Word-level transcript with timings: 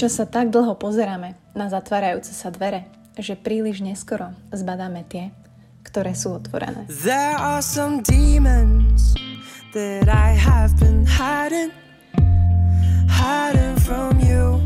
Občas 0.00 0.16
sa 0.16 0.24
tak 0.24 0.48
dlho 0.48 0.80
pozeráme 0.80 1.36
na 1.52 1.68
zatvárajúce 1.68 2.32
sa 2.32 2.48
dvere, 2.48 2.88
že 3.20 3.36
príliš 3.36 3.84
neskoro 3.84 4.32
zbadáme 4.48 5.04
tie, 5.04 5.28
ktoré 5.84 6.16
sú 6.16 6.40
otvorené. 6.40 6.88
There 6.88 7.36
are 7.36 7.60
some 7.60 8.00
demons 8.00 9.12
that 9.76 10.08
I 10.08 10.32
have 10.32 10.72
been 10.80 11.04
hiding, 11.04 11.76
hiding 13.12 13.76
from 13.84 14.24
you. 14.24 14.59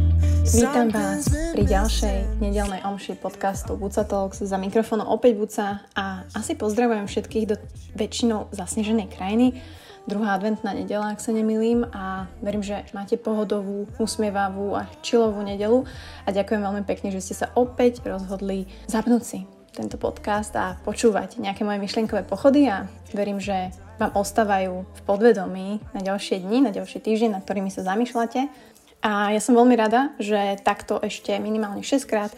Vítam 0.44 0.92
vás 0.92 1.32
pri 1.56 1.64
ďalšej 1.64 2.36
nedelnej 2.36 2.84
omši 2.84 3.16
podcastu 3.16 3.80
Buca 3.80 4.04
Talks. 4.04 4.44
Za 4.44 4.60
mikrofónom 4.60 5.08
opäť 5.08 5.40
Buca 5.40 5.66
a 5.96 6.28
asi 6.36 6.52
pozdravujem 6.52 7.08
všetkých 7.08 7.48
do 7.48 7.56
väčšinou 7.96 8.52
zasneženej 8.52 9.08
krajiny. 9.08 9.64
Druhá 10.04 10.36
adventná 10.36 10.76
nedela, 10.76 11.16
ak 11.16 11.24
sa 11.24 11.32
nemilím 11.32 11.88
a 11.88 12.28
verím, 12.44 12.60
že 12.60 12.84
máte 12.92 13.16
pohodovú, 13.16 13.88
usmievavú 13.96 14.76
a 14.76 14.84
čilovú 15.00 15.40
nedelu 15.40 15.88
a 16.24 16.28
ďakujem 16.28 16.60
veľmi 16.60 16.84
pekne, 16.84 17.08
že 17.08 17.24
ste 17.24 17.40
sa 17.40 17.48
opäť 17.56 18.04
rozhodli 18.04 18.68
zapnúť 18.84 19.24
si 19.24 19.48
tento 19.72 19.96
podcast 19.96 20.52
a 20.60 20.76
počúvať 20.84 21.40
nejaké 21.40 21.64
moje 21.64 21.80
myšlienkové 21.80 22.28
pochody 22.28 22.68
a 22.68 22.84
verím, 23.16 23.40
že 23.40 23.72
vám 23.96 24.12
ostávajú 24.12 24.84
v 24.84 25.00
podvedomí 25.08 25.80
na 25.96 26.00
ďalšie 26.04 26.44
dni, 26.44 26.68
na 26.68 26.70
ďalšie 26.70 27.00
týždeň, 27.00 27.30
na 27.32 27.40
ktorými 27.40 27.72
sa 27.72 27.80
zamýšľate. 27.80 28.74
A 29.04 29.36
ja 29.36 29.40
som 29.44 29.52
veľmi 29.52 29.76
rada, 29.76 30.16
že 30.16 30.56
takto 30.64 30.96
ešte 30.96 31.36
minimálne 31.36 31.84
6 31.84 32.08
krát 32.08 32.32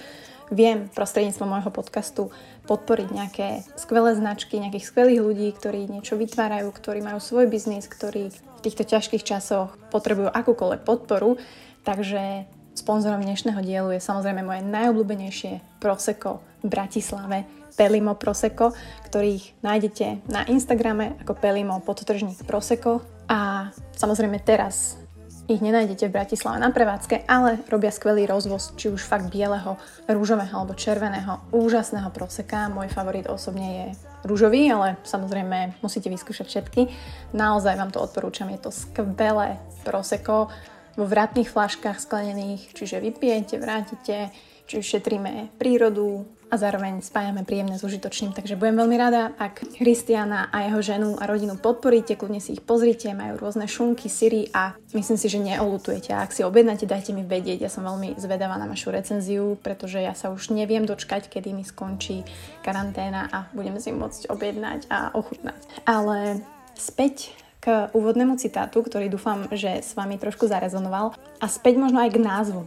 viem 0.51 0.91
prostredníctvom 0.91 1.47
môjho 1.47 1.70
podcastu 1.70 2.34
podporiť 2.66 3.09
nejaké 3.15 3.48
skvelé 3.79 4.19
značky, 4.19 4.59
nejakých 4.59 4.91
skvelých 4.91 5.23
ľudí, 5.23 5.48
ktorí 5.55 5.87
niečo 5.87 6.19
vytvárajú, 6.19 6.66
ktorí 6.75 7.06
majú 7.06 7.22
svoj 7.22 7.47
biznis, 7.47 7.87
ktorí 7.87 8.34
v 8.34 8.61
týchto 8.67 8.83
ťažkých 8.83 9.22
časoch 9.22 9.78
potrebujú 9.94 10.27
akúkoľvek 10.27 10.83
podporu. 10.83 11.39
Takže 11.87 12.50
sponzorom 12.75 13.22
dnešného 13.22 13.62
dielu 13.62 13.94
je 13.94 14.03
samozrejme 14.03 14.42
moje 14.42 14.67
najobľúbenejšie 14.67 15.78
Prosecco 15.78 16.42
v 16.62 16.67
Bratislave, 16.67 17.47
Pelimo 17.78 18.19
Prosecco, 18.19 18.75
ktorých 19.06 19.62
nájdete 19.62 20.27
na 20.34 20.42
Instagrame 20.50 21.14
ako 21.22 21.39
Pelimo 21.39 21.78
podtržník 21.78 22.42
Prosecco. 22.42 23.06
A 23.31 23.70
samozrejme 23.94 24.42
teraz 24.42 24.98
ich 25.47 25.62
nenájdete 25.62 26.11
v 26.11 26.16
Bratislave 26.19 26.58
na 26.58 26.75
prevádzke, 26.75 27.22
ale 27.30 27.62
robia 27.70 27.94
skvelý 27.94 28.27
rozvoz, 28.27 28.75
či 28.75 28.91
už 28.91 29.06
fakt 29.06 29.30
bieleho, 29.30 29.78
rúžového 30.11 30.50
alebo 30.50 30.75
červeného, 30.75 31.38
úžasného 31.55 32.11
proseka. 32.11 32.66
Môj 32.66 32.91
favorit 32.91 33.30
osobne 33.30 33.69
je 33.70 33.86
rúžový, 34.27 34.66
ale 34.75 34.98
samozrejme 35.06 35.78
musíte 35.86 36.11
vyskúšať 36.11 36.47
všetky. 36.50 36.83
Naozaj 37.30 37.78
vám 37.78 37.94
to 37.94 38.03
odporúčam, 38.03 38.50
je 38.50 38.58
to 38.58 38.75
skvelé 38.75 39.62
proseko 39.86 40.50
vo 40.97 41.05
vratných 41.05 41.47
flaškách 41.47 42.00
sklenených, 42.00 42.72
čiže 42.72 43.05
vypijete, 43.05 43.60
vrátite, 43.60 44.33
či 44.67 44.83
šetríme 44.83 45.55
prírodu, 45.56 46.27
a 46.47 46.55
zároveň 46.55 47.03
spájame 47.03 47.42
príjemné 47.42 47.75
s 47.75 47.83
užitočným. 47.83 48.31
Takže 48.31 48.55
budem 48.55 48.78
veľmi 48.78 48.97
rada, 48.98 49.34
ak 49.34 49.67
Christiana 49.83 50.47
a 50.55 50.70
jeho 50.70 50.78
ženu 50.78 51.19
a 51.19 51.27
rodinu 51.27 51.59
podporíte, 51.59 52.14
kľudne 52.14 52.39
si 52.39 52.55
ich 52.55 52.62
pozrite, 52.62 53.11
majú 53.19 53.42
rôzne 53.42 53.67
šunky, 53.67 54.06
syry 54.06 54.47
a 54.55 54.78
myslím 54.94 55.19
si, 55.19 55.27
že 55.27 55.42
neolutujete. 55.42 56.14
A 56.14 56.22
ak 56.22 56.31
si 56.31 56.47
objednáte, 56.47 56.87
dajte 56.87 57.11
mi 57.11 57.27
vedieť. 57.27 57.67
Ja 57.67 57.70
som 57.70 57.83
veľmi 57.83 58.14
zvedavá 58.22 58.55
na 58.62 58.70
vašu 58.70 58.94
recenziu, 58.94 59.59
pretože 59.59 59.98
ja 59.98 60.14
sa 60.14 60.31
už 60.31 60.55
neviem 60.55 60.87
dočkať, 60.87 61.27
kedy 61.27 61.50
mi 61.50 61.67
skončí 61.67 62.22
karanténa 62.62 63.27
a 63.34 63.39
budem 63.50 63.83
si 63.83 63.91
môcť 63.91 64.31
objednať 64.31 64.87
a 64.87 65.11
ochutnať. 65.19 65.59
Ale 65.83 66.47
späť 66.78 67.34
k 67.59 67.91
úvodnému 67.91 68.39
citátu, 68.39 68.87
ktorý 68.87 69.11
dúfam, 69.11 69.50
že 69.50 69.83
s 69.83 69.98
vami 69.98 70.14
trošku 70.22 70.47
zarezonoval 70.47 71.19
a 71.43 71.47
späť 71.50 71.83
možno 71.83 71.98
aj 71.98 72.15
k 72.15 72.22
názvu 72.22 72.62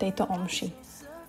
tejto 0.00 0.24
omši. 0.24 0.87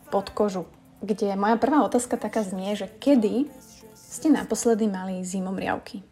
Pod 0.09 0.29
kožu 0.33 0.65
kde 0.99 1.35
moja 1.39 1.55
prvá 1.55 1.83
otázka 1.87 2.19
taká 2.19 2.43
znie, 2.43 2.75
že 2.75 2.91
kedy 2.99 3.47
ste 3.95 4.27
naposledy 4.27 4.87
mali 4.87 5.23
zimomriavky? 5.23 6.03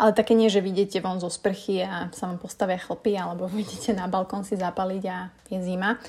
Ale 0.00 0.16
také 0.16 0.34
nie, 0.34 0.50
že 0.50 0.64
vidíte 0.64 0.98
von 0.98 1.22
zo 1.22 1.30
sprchy 1.30 1.84
a 1.86 2.10
sa 2.10 2.26
vám 2.26 2.42
postavia 2.42 2.80
chlpy, 2.80 3.14
alebo 3.14 3.46
vidíte 3.52 3.94
na 3.94 4.10
balkón 4.10 4.42
si 4.42 4.58
zapaliť 4.58 5.04
a 5.06 5.30
je 5.46 5.58
zima. 5.62 6.02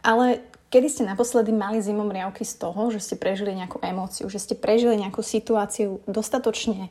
Ale 0.00 0.40
kedy 0.72 0.88
ste 0.88 1.02
naposledy 1.04 1.52
mali 1.52 1.84
zimomriavky 1.84 2.46
z 2.46 2.56
toho, 2.56 2.88
že 2.88 3.04
ste 3.04 3.16
prežili 3.20 3.52
nejakú 3.52 3.82
emóciu, 3.84 4.30
že 4.32 4.40
ste 4.40 4.54
prežili 4.56 4.96
nejakú 4.96 5.20
situáciu 5.20 6.00
dostatočne 6.08 6.88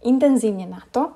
intenzívne 0.00 0.64
na 0.64 0.80
to, 0.94 1.12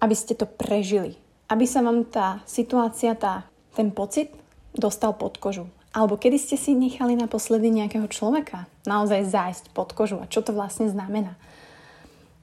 aby 0.00 0.16
ste 0.16 0.32
to 0.32 0.48
prežili. 0.48 1.20
Aby 1.52 1.68
sa 1.68 1.84
vám 1.84 2.08
tá 2.08 2.40
situácia, 2.48 3.12
tá, 3.12 3.44
ten 3.76 3.92
pocit 3.92 4.32
dostal 4.72 5.12
pod 5.12 5.36
kožu. 5.36 5.68
Alebo 5.94 6.18
kedy 6.18 6.36
ste 6.42 6.56
si 6.58 6.74
nechali 6.74 7.14
naposledy 7.14 7.70
nejakého 7.70 8.10
človeka 8.10 8.66
naozaj 8.82 9.30
zájsť 9.30 9.64
pod 9.70 9.94
kožu 9.94 10.18
a 10.18 10.26
čo 10.26 10.42
to 10.42 10.50
vlastne 10.50 10.90
znamená. 10.90 11.38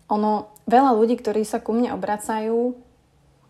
Ono, 0.07 0.47
veľa 0.71 0.95
ľudí, 0.95 1.19
ktorí 1.19 1.43
sa 1.43 1.59
ku 1.59 1.75
mne 1.75 1.91
obracajú, 1.91 2.75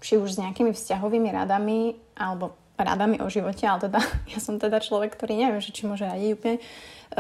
či 0.01 0.17
už 0.17 0.33
s 0.33 0.41
nejakými 0.41 0.73
vzťahovými 0.73 1.29
radami, 1.29 1.93
alebo 2.17 2.57
radami 2.81 3.21
o 3.21 3.29
živote, 3.29 3.63
ale 3.69 3.87
teda 3.87 4.01
ja 4.33 4.39
som 4.41 4.57
teda 4.57 4.81
človek, 4.81 5.13
ktorý 5.13 5.37
neviem, 5.37 5.61
že 5.61 5.73
či 5.73 5.85
môže 5.85 6.05
radiť 6.05 6.29
úplne 6.33 6.57
e, 6.57 6.61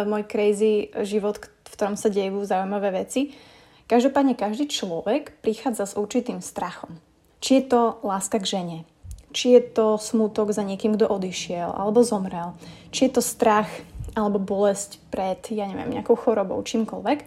môj 0.01 0.25
crazy 0.25 0.89
život, 1.05 1.37
v 1.37 1.73
ktorom 1.77 1.95
sa 1.95 2.09
dejú 2.09 2.41
zaujímavé 2.41 3.05
veci. 3.05 3.37
Každopádne 3.85 4.33
každý 4.33 4.71
človek 4.71 5.37
prichádza 5.45 5.93
s 5.93 5.97
určitým 5.99 6.39
strachom. 6.41 6.97
Či 7.41 7.61
je 7.61 7.63
to 7.69 7.81
láska 8.05 8.39
k 8.39 8.57
žene, 8.57 8.77
či 9.31 9.57
je 9.57 9.61
to 9.63 9.95
smútok 9.97 10.51
za 10.51 10.63
niekým, 10.63 10.95
kto 10.95 11.07
odišiel 11.07 11.71
alebo 11.71 12.05
zomrel, 12.05 12.55
či 12.91 13.07
je 13.07 13.17
to 13.17 13.23
strach 13.23 13.67
alebo 14.11 14.43
bolesť 14.43 14.99
pred, 15.07 15.39
ja 15.51 15.67
neviem, 15.67 15.99
nejakou 15.99 16.19
chorobou, 16.19 16.59
čímkoľvek, 16.59 17.19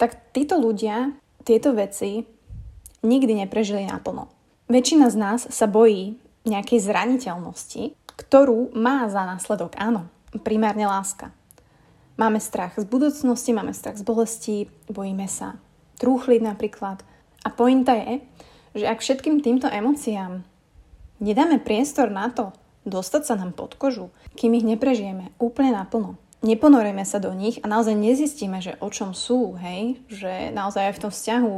tak 0.00 0.18
títo 0.32 0.56
ľudia 0.56 1.12
tieto 1.44 1.76
veci 1.76 2.24
nikdy 3.04 3.44
neprežili 3.44 3.84
naplno. 3.84 4.30
Väčšina 4.72 5.12
z 5.12 5.16
nás 5.20 5.40
sa 5.44 5.66
bojí 5.68 6.16
nejakej 6.48 6.80
zraniteľnosti, 6.80 7.92
ktorú 8.16 8.72
má 8.72 9.06
za 9.12 9.28
následok, 9.28 9.76
áno, 9.76 10.08
primárne 10.42 10.88
láska. 10.88 11.34
Máme 12.16 12.40
strach 12.40 12.78
z 12.78 12.86
budúcnosti, 12.86 13.50
máme 13.52 13.74
strach 13.74 13.98
z 13.98 14.04
bolesti, 14.04 14.56
bojíme 14.88 15.26
sa 15.28 15.58
trúchliť 16.00 16.40
napríklad. 16.44 17.02
A 17.42 17.48
pointa 17.50 17.94
je, 17.98 18.22
že 18.74 18.84
ak 18.86 19.02
všetkým 19.02 19.42
týmto 19.42 19.66
emóciám 19.66 20.46
nedáme 21.22 21.62
priestor 21.62 22.10
na 22.10 22.28
to, 22.34 22.50
dostať 22.82 23.22
sa 23.22 23.34
nám 23.38 23.54
pod 23.54 23.78
kožu, 23.78 24.10
kým 24.34 24.58
ich 24.58 24.66
neprežijeme 24.66 25.30
úplne 25.38 25.78
naplno. 25.78 26.18
Neponoríme 26.42 27.06
sa 27.06 27.22
do 27.22 27.30
nich 27.30 27.62
a 27.62 27.70
naozaj 27.70 27.94
nezistíme, 27.94 28.58
že 28.58 28.74
o 28.82 28.90
čom 28.90 29.14
sú, 29.14 29.54
hej, 29.62 30.02
že 30.10 30.50
naozaj 30.50 30.90
aj 30.90 30.94
v 30.98 31.02
tom 31.06 31.12
vzťahu 31.14 31.52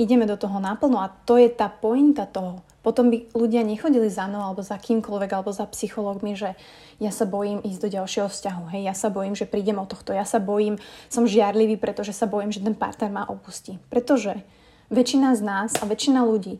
ideme 0.00 0.24
do 0.24 0.40
toho 0.40 0.56
naplno 0.56 1.04
a 1.04 1.12
to 1.28 1.36
je 1.36 1.52
tá 1.52 1.68
pointa 1.68 2.24
toho. 2.24 2.64
Potom 2.80 3.12
by 3.12 3.30
ľudia 3.36 3.62
nechodili 3.62 4.08
za 4.08 4.26
mnou 4.26 4.42
alebo 4.42 4.64
za 4.64 4.74
kýmkoľvek 4.74 5.30
alebo 5.30 5.52
za 5.54 5.68
psychológmi, 5.68 6.34
že 6.34 6.56
ja 6.98 7.12
sa 7.14 7.28
bojím 7.28 7.62
ísť 7.62 7.80
do 7.84 7.88
ďalšieho 7.92 8.28
vzťahu, 8.32 8.62
hej, 8.74 8.82
ja 8.88 8.94
sa 8.96 9.12
bojím, 9.12 9.36
že 9.36 9.46
prídem 9.46 9.78
o 9.78 9.86
tohto, 9.86 10.16
ja 10.16 10.24
sa 10.24 10.40
bojím, 10.42 10.80
som 11.12 11.28
žiarlivý, 11.28 11.76
pretože 11.76 12.16
sa 12.16 12.24
bojím, 12.24 12.50
že 12.50 12.64
ten 12.64 12.74
partner 12.74 13.12
ma 13.12 13.28
opustí. 13.28 13.78
Pretože 13.92 14.42
väčšina 14.88 15.36
z 15.36 15.42
nás 15.44 15.70
a 15.78 15.84
väčšina 15.86 16.24
ľudí 16.26 16.58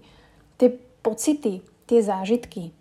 tie 0.61 0.79
pocity, 1.03 1.65
tie 1.93 2.01
zážitky 2.01 2.73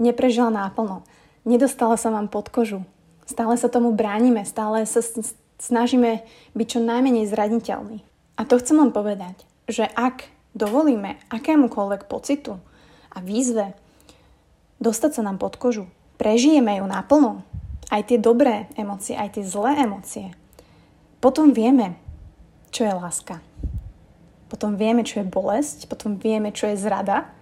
neprežila 0.00 0.48
náplno. 0.48 1.04
Nedostala 1.44 2.00
sa 2.00 2.08
vám 2.08 2.32
pod 2.32 2.48
kožu. 2.48 2.88
Stále 3.28 3.60
sa 3.60 3.68
tomu 3.68 3.92
bránime, 3.92 4.48
stále 4.48 4.88
sa 4.88 5.04
snažíme 5.60 6.24
byť 6.56 6.66
čo 6.66 6.80
najmenej 6.80 7.28
zraniteľní. 7.28 8.00
A 8.40 8.48
to 8.48 8.56
chcem 8.56 8.80
len 8.80 8.96
povedať, 8.96 9.44
že 9.68 9.84
ak 9.92 10.32
dovolíme 10.56 11.20
akémukoľvek 11.28 12.08
pocitu 12.08 12.56
a 13.12 13.20
výzve 13.20 13.76
dostať 14.80 15.20
sa 15.20 15.22
nám 15.24 15.36
pod 15.36 15.60
kožu, 15.60 15.84
prežijeme 16.16 16.80
ju 16.80 16.86
naplno, 16.88 17.44
aj 17.92 18.08
tie 18.08 18.18
dobré 18.18 18.72
emócie, 18.80 19.12
aj 19.14 19.36
tie 19.36 19.44
zlé 19.44 19.84
emócie, 19.84 20.32
potom 21.20 21.52
vieme, 21.52 22.00
čo 22.72 22.88
je 22.88 22.92
láska. 22.92 23.44
Potom 24.48 24.78
vieme, 24.78 25.02
čo 25.02 25.20
je 25.20 25.26
bolesť, 25.26 25.90
potom 25.90 26.16
vieme, 26.16 26.54
čo 26.54 26.70
je 26.70 26.78
zrada 26.78 27.35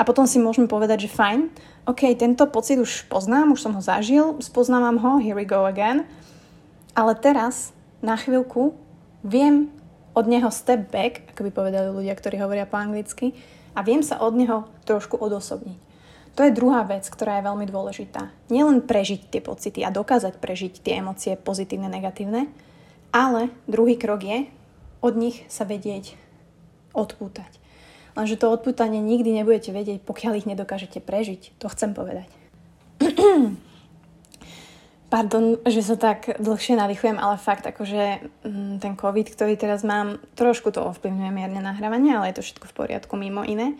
a 0.00 0.02
potom 0.08 0.24
si 0.24 0.40
môžeme 0.40 0.64
povedať, 0.64 1.04
že 1.04 1.12
fajn, 1.12 1.52
ok, 1.84 2.16
tento 2.16 2.48
pocit 2.48 2.80
už 2.80 3.04
poznám, 3.12 3.52
už 3.52 3.60
som 3.60 3.76
ho 3.76 3.84
zažil, 3.84 4.40
spoznávam 4.40 4.96
ho, 4.96 5.20
here 5.20 5.36
we 5.36 5.44
go 5.44 5.68
again. 5.68 6.08
Ale 6.96 7.12
teraz, 7.12 7.76
na 8.00 8.16
chvíľku, 8.16 8.72
viem 9.20 9.68
od 10.16 10.24
neho 10.24 10.48
step 10.48 10.88
back, 10.88 11.28
ako 11.36 11.44
by 11.44 11.50
povedali 11.52 11.92
ľudia, 11.92 12.16
ktorí 12.16 12.40
hovoria 12.40 12.64
po 12.64 12.80
anglicky, 12.80 13.36
a 13.76 13.84
viem 13.84 14.00
sa 14.00 14.18
od 14.24 14.32
neho 14.40 14.66
trošku 14.88 15.20
odosobniť. 15.20 15.78
To 16.38 16.48
je 16.48 16.56
druhá 16.56 16.80
vec, 16.88 17.04
ktorá 17.04 17.36
je 17.36 17.46
veľmi 17.52 17.66
dôležitá. 17.68 18.32
Nielen 18.48 18.80
prežiť 18.88 19.28
tie 19.28 19.44
pocity 19.44 19.84
a 19.84 19.92
dokázať 19.92 20.40
prežiť 20.40 20.80
tie 20.80 21.04
emócie 21.04 21.36
pozitívne, 21.36 21.92
negatívne, 21.92 22.48
ale 23.12 23.52
druhý 23.68 24.00
krok 24.00 24.24
je 24.24 24.48
od 25.04 25.14
nich 25.20 25.44
sa 25.52 25.68
vedieť 25.68 26.16
odpútať. 26.96 27.60
Lenže 28.18 28.36
to 28.40 28.50
odputanie 28.50 28.98
nikdy 28.98 29.30
nebudete 29.32 29.70
vedieť, 29.70 30.02
pokiaľ 30.02 30.42
ich 30.42 30.48
nedokážete 30.48 30.98
prežiť. 30.98 31.56
To 31.62 31.70
chcem 31.70 31.94
povedať. 31.94 32.26
Pardon, 35.10 35.58
že 35.66 35.82
sa 35.82 35.98
tak 35.98 36.38
dlhšie 36.38 36.78
nadýchujem, 36.78 37.18
ale 37.18 37.34
fakt 37.34 37.66
akože 37.66 38.30
mm, 38.46 38.78
ten 38.78 38.94
COVID, 38.94 39.26
ktorý 39.34 39.58
teraz 39.58 39.82
mám, 39.82 40.22
trošku 40.38 40.70
to 40.70 40.86
ovplyvňuje 40.86 41.30
mierne 41.34 41.58
nahrávanie, 41.58 42.14
ale 42.14 42.30
je 42.30 42.38
to 42.38 42.46
všetko 42.46 42.70
v 42.70 42.76
poriadku 42.78 43.18
mimo 43.18 43.42
iné. 43.42 43.74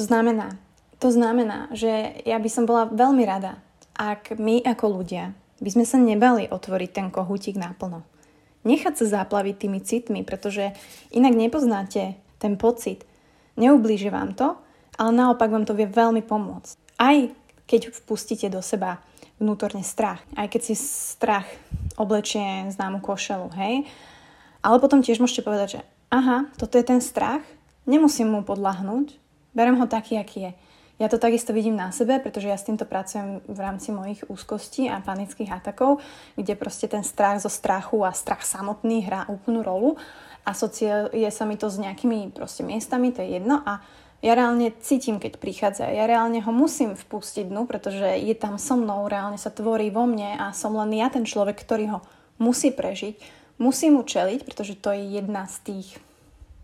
To 0.00 0.02
znamená, 0.02 0.56
to 0.96 1.12
znamená, 1.12 1.68
že 1.76 2.24
ja 2.24 2.40
by 2.40 2.48
som 2.48 2.64
bola 2.64 2.88
veľmi 2.88 3.20
rada, 3.28 3.60
ak 3.92 4.40
my 4.40 4.64
ako 4.64 4.96
ľudia 4.96 5.36
by 5.60 5.70
sme 5.70 5.84
sa 5.84 6.00
nebali 6.00 6.48
otvoriť 6.48 6.90
ten 6.90 7.08
kohútik 7.12 7.60
naplno. 7.60 8.00
Nechať 8.64 9.04
sa 9.04 9.20
zaplaviť 9.20 9.54
tými 9.60 9.84
citmi, 9.84 10.24
pretože 10.24 10.72
inak 11.12 11.36
nepoznáte 11.36 12.16
ten 12.40 12.56
pocit. 12.56 13.04
Neublíži 13.54 14.10
vám 14.10 14.34
to, 14.34 14.58
ale 14.98 15.10
naopak 15.14 15.50
vám 15.50 15.66
to 15.66 15.74
vie 15.74 15.86
veľmi 15.86 16.22
pomôcť. 16.26 16.74
Aj 16.98 17.16
keď 17.64 17.90
vpustíte 17.90 18.46
do 18.52 18.60
seba 18.60 19.00
vnútorne 19.40 19.82
strach. 19.82 20.22
Aj 20.38 20.46
keď 20.46 20.60
si 20.62 20.74
strach 20.78 21.46
oblečie 21.98 22.70
známu 22.70 23.02
košelu, 23.02 23.50
hej. 23.58 23.88
Ale 24.64 24.76
potom 24.78 25.02
tiež 25.02 25.18
môžete 25.20 25.44
povedať, 25.44 25.68
že 25.78 25.80
aha, 26.08 26.48
toto 26.56 26.78
je 26.78 26.86
ten 26.86 27.02
strach, 27.02 27.42
nemusím 27.84 28.30
mu 28.30 28.40
podľahnúť, 28.46 29.18
berem 29.52 29.76
ho 29.76 29.86
taký, 29.90 30.16
aký 30.16 30.50
je. 30.50 30.52
Ja 30.94 31.10
to 31.10 31.18
takisto 31.18 31.50
vidím 31.50 31.74
na 31.74 31.90
sebe, 31.90 32.22
pretože 32.22 32.46
ja 32.46 32.54
s 32.54 32.62
týmto 32.62 32.86
pracujem 32.86 33.42
v 33.50 33.58
rámci 33.58 33.90
mojich 33.90 34.22
úzkostí 34.30 34.86
a 34.86 35.02
panických 35.02 35.50
atakov, 35.50 35.98
kde 36.38 36.54
proste 36.54 36.86
ten 36.86 37.02
strach 37.02 37.42
zo 37.42 37.50
strachu 37.50 38.06
a 38.06 38.14
strach 38.14 38.46
samotný 38.46 39.02
hrá 39.02 39.26
úplnú 39.26 39.66
rolu. 39.66 39.98
Asociuje 40.44 41.28
sa 41.32 41.48
mi 41.48 41.56
to 41.56 41.72
s 41.72 41.80
nejakými 41.80 42.28
proste 42.32 42.60
miestami, 42.60 43.10
to 43.10 43.24
je 43.24 43.40
jedno. 43.40 43.64
A 43.64 43.80
ja 44.24 44.32
reálne 44.32 44.72
cítim, 44.80 45.20
keď 45.20 45.36
prichádza. 45.36 45.92
Ja 45.92 46.08
reálne 46.08 46.40
ho 46.40 46.52
musím 46.52 46.96
vpustiť 46.96 47.48
dnu, 47.48 47.68
pretože 47.68 48.08
je 48.24 48.32
tam 48.32 48.56
so 48.56 48.76
mnou, 48.76 49.04
reálne 49.04 49.36
sa 49.36 49.52
tvorí 49.52 49.92
vo 49.92 50.08
mne 50.08 50.40
a 50.40 50.56
som 50.56 50.72
len 50.80 50.96
ja 50.96 51.12
ten 51.12 51.28
človek, 51.28 51.60
ktorý 51.60 51.96
ho 51.96 51.98
musí 52.40 52.72
prežiť, 52.72 53.20
musí 53.60 53.92
mu 53.92 54.00
čeliť, 54.00 54.48
pretože 54.48 54.80
to 54.80 54.96
je 54.96 55.20
jedna 55.20 55.44
z 55.44 55.56
tých, 55.68 55.88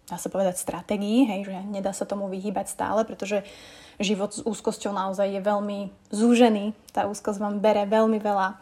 dá 0.08 0.16
sa 0.16 0.32
povedať, 0.32 0.56
stratégií, 0.56 1.28
hej, 1.28 1.52
že 1.52 1.56
nedá 1.68 1.92
sa 1.92 2.08
tomu 2.08 2.32
vyhýbať 2.32 2.72
stále, 2.72 3.04
pretože 3.04 3.44
život 4.00 4.32
s 4.32 4.40
úzkosťou 4.40 4.96
naozaj 4.96 5.28
je 5.28 5.40
veľmi 5.44 5.78
zúžený. 6.08 6.72
Tá 6.96 7.04
úzkosť 7.04 7.38
vám 7.44 7.60
bere 7.60 7.84
veľmi 7.84 8.16
veľa 8.24 8.56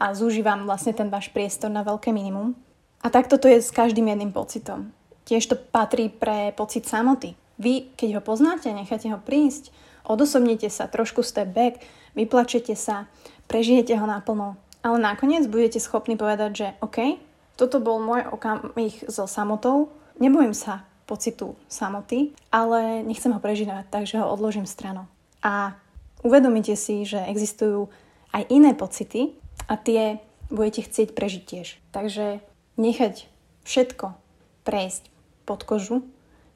a 0.00 0.04
zúži 0.16 0.40
vám 0.40 0.64
vlastne 0.64 0.96
ten 0.96 1.12
váš 1.12 1.28
priestor 1.28 1.68
na 1.68 1.84
veľké 1.84 2.10
minimum. 2.10 2.56
A 3.02 3.10
takto 3.10 3.34
to 3.38 3.50
je 3.50 3.58
s 3.58 3.74
každým 3.74 4.06
jedným 4.06 4.30
pocitom. 4.30 4.94
Tiež 5.26 5.50
to 5.50 5.58
patrí 5.58 6.06
pre 6.06 6.54
pocit 6.54 6.86
samoty. 6.86 7.34
Vy, 7.58 7.94
keď 7.98 8.18
ho 8.18 8.22
poznáte, 8.22 8.70
necháte 8.70 9.10
ho 9.10 9.18
prísť, 9.18 9.74
odosobnite 10.06 10.66
sa, 10.70 10.90
trošku 10.90 11.22
step 11.22 11.50
back, 11.50 11.82
vyplačete 12.14 12.74
sa, 12.74 13.06
prežijete 13.46 13.94
ho 13.98 14.06
naplno, 14.06 14.58
ale 14.82 14.98
nakoniec 14.98 15.46
budete 15.46 15.78
schopní 15.78 16.18
povedať, 16.18 16.50
že 16.54 16.66
OK, 16.82 17.18
toto 17.54 17.78
bol 17.78 18.02
môj 18.02 18.26
okamih 18.32 19.06
so 19.06 19.30
samotou, 19.30 19.94
nebojím 20.18 20.56
sa 20.56 20.82
pocitu 21.06 21.54
samoty, 21.68 22.34
ale 22.50 23.02
nechcem 23.06 23.30
ho 23.30 23.38
prežívať, 23.42 23.86
takže 23.90 24.22
ho 24.22 24.26
odložím 24.30 24.66
stranou. 24.66 25.06
A 25.42 25.76
uvedomite 26.22 26.74
si, 26.78 27.02
že 27.02 27.20
existujú 27.28 27.90
aj 28.32 28.48
iné 28.48 28.72
pocity 28.72 29.36
a 29.68 29.76
tie 29.76 30.22
budete 30.48 30.86
chcieť 30.88 31.08
prežiť 31.12 31.42
tiež. 31.44 31.68
Takže 31.92 32.40
nechať 32.76 33.28
všetko 33.66 34.14
prejsť 34.62 35.08
pod 35.46 35.66
kožu 35.66 36.06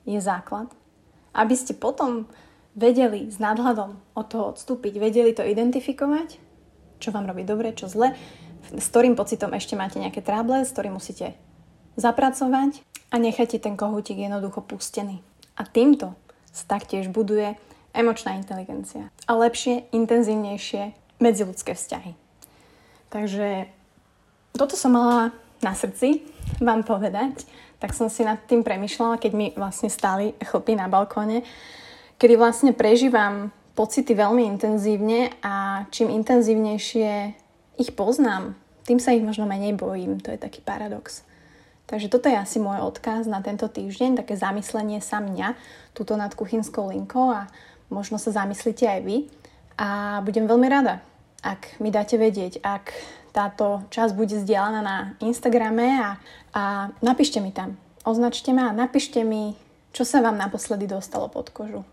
je 0.07 0.21
základ 0.23 0.71
aby 1.37 1.55
ste 1.55 1.77
potom 1.77 2.25
vedeli 2.73 3.29
s 3.29 3.37
nadhľadom 3.37 4.01
od 4.17 4.27
toho 4.27 4.57
odstúpiť, 4.57 4.97
vedeli 4.97 5.37
to 5.37 5.45
identifikovať, 5.45 6.41
čo 6.97 7.13
vám 7.13 7.29
robí 7.29 7.45
dobre, 7.45 7.77
čo 7.77 7.93
zle, 7.93 8.17
s 8.73 8.87
ktorým 8.89 9.15
pocitom 9.15 9.53
ešte 9.53 9.77
máte 9.77 10.01
nejaké 10.01 10.25
tráble, 10.25 10.65
s 10.65 10.73
ktorým 10.73 10.97
musíte 10.97 11.37
zapracovať 12.01 12.81
a 13.13 13.17
nechajte 13.21 13.61
ten 13.61 13.77
kohútik 13.77 14.17
jednoducho 14.17 14.65
pustený. 14.65 15.21
A 15.57 15.65
týmto 15.65 16.17
sa 16.53 16.65
taktiež 16.77 17.09
buduje 17.13 17.57
emočná 17.97 18.37
inteligencia 18.37 19.09
a 19.25 19.33
lepšie, 19.37 19.89
intenzívnejšie 19.93 20.93
medziludské 21.21 21.73
vzťahy. 21.73 22.13
Takže 23.09 23.73
toto 24.53 24.77
som 24.77 24.93
mala 24.93 25.33
na 25.63 25.73
srdci 25.73 26.25
vám 26.61 26.83
povedať 26.83 27.47
tak 27.79 27.93
som 27.93 28.09
si 28.09 28.25
nad 28.25 28.41
tým 28.49 28.65
premyšľala, 28.65 29.21
keď 29.21 29.33
mi 29.37 29.47
vlastne 29.53 29.93
stáli 29.93 30.33
chlpy 30.41 30.77
na 30.77 30.89
balkóne, 30.89 31.45
kedy 32.17 32.35
vlastne 32.41 32.73
prežívam 32.73 33.53
pocity 33.77 34.17
veľmi 34.17 34.49
intenzívne 34.49 35.37
a 35.45 35.85
čím 35.93 36.09
intenzívnejšie 36.09 37.37
ich 37.77 37.91
poznám, 37.93 38.57
tým 38.89 38.97
sa 38.97 39.13
ich 39.13 39.21
možno 39.21 39.45
menej 39.45 39.77
bojím. 39.77 40.17
To 40.25 40.33
je 40.33 40.41
taký 40.41 40.65
paradox. 40.65 41.21
Takže 41.87 42.09
toto 42.09 42.27
je 42.27 42.35
asi 42.35 42.57
môj 42.57 42.83
odkaz 42.83 43.29
na 43.29 43.45
tento 43.45 43.69
týždeň, 43.69 44.25
také 44.25 44.35
zamyslenie 44.35 44.99
sa 45.05 45.21
mňa 45.21 45.55
túto 45.93 46.17
nad 46.17 46.33
kuchynskou 46.33 46.91
linkou 46.91 47.31
a 47.31 47.47
možno 47.93 48.17
sa 48.17 48.33
zamyslíte 48.33 48.89
aj 48.89 49.01
vy. 49.05 49.17
A 49.77 50.19
budem 50.25 50.49
veľmi 50.49 50.67
rada, 50.73 51.05
ak 51.45 51.79
mi 51.79 51.93
dáte 51.93 52.17
vedieť, 52.17 52.65
ak 52.65 52.91
táto 53.37 53.85
časť 53.93 54.17
bude 54.17 54.33
zdieľaná 54.33 54.81
na 54.81 54.97
Instagrame 55.21 56.01
a, 56.01 56.17
a 56.57 56.63
napíšte 57.05 57.37
mi 57.45 57.53
tam. 57.53 57.77
Označte 58.09 58.57
ma 58.57 58.73
a 58.73 58.77
napíšte 58.77 59.21
mi, 59.21 59.53
čo 59.93 60.09
sa 60.09 60.25
vám 60.25 60.41
naposledy 60.41 60.89
dostalo 60.89 61.29
pod 61.29 61.53
kožu. 61.53 61.85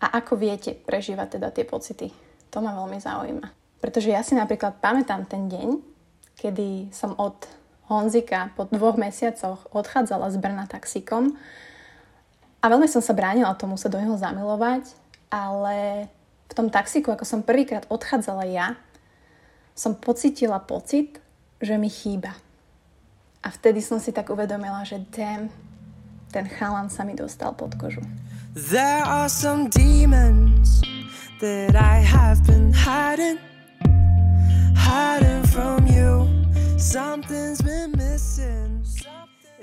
A 0.00 0.16
ako 0.16 0.40
viete 0.40 0.72
prežívať 0.72 1.36
teda 1.36 1.52
tie 1.52 1.68
pocity. 1.68 2.08
To 2.48 2.64
ma 2.64 2.72
veľmi 2.72 2.96
zaujíma. 2.96 3.52
Pretože 3.84 4.08
ja 4.08 4.24
si 4.24 4.32
napríklad 4.32 4.80
pamätám 4.80 5.28
ten 5.28 5.52
deň, 5.52 5.76
kedy 6.40 6.88
som 6.96 7.12
od 7.20 7.36
Honzika 7.92 8.56
po 8.56 8.64
dvoch 8.72 8.96
mesiacoch 8.96 9.68
odchádzala 9.74 10.32
z 10.32 10.36
Brna 10.40 10.64
taxíkom 10.64 11.36
a 12.58 12.64
veľmi 12.66 12.88
som 12.88 13.04
sa 13.04 13.12
bránila 13.12 13.52
tomu 13.58 13.76
sa 13.76 13.92
do 13.92 14.00
neho 14.00 14.16
zamilovať, 14.16 14.88
ale 15.28 16.08
v 16.48 16.52
tom 16.56 16.72
taxíku, 16.72 17.12
ako 17.12 17.24
som 17.28 17.40
prvýkrát 17.44 17.84
odchádzala 17.92 18.44
ja, 18.48 18.76
som 19.78 19.94
pocitila 19.94 20.58
pocit, 20.58 21.22
že 21.62 21.78
mi 21.78 21.86
chýba. 21.86 22.34
A 23.46 23.48
vtedy 23.54 23.78
som 23.78 24.02
si 24.02 24.10
tak 24.10 24.26
uvedomila, 24.26 24.82
že 24.82 24.98
damn, 25.14 25.46
ten 26.34 26.50
chalan 26.50 26.90
sa 26.90 27.06
mi 27.06 27.14
dostal 27.14 27.54
pod 27.54 27.78
kožu. 27.78 28.02
There 28.58 29.06
are 29.06 29.30
some 29.30 29.70
demons 29.70 30.82
that 31.38 31.78
I 31.78 32.02
have 32.02 32.42
been 32.42 32.74
hiding, 32.74 33.38
hiding 34.74 35.46
from 35.46 35.86
you. 35.86 36.26
Something's 36.74 37.62
been 37.62 37.94
missing. 37.94 38.77